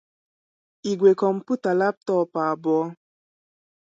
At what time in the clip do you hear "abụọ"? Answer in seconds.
2.49-2.81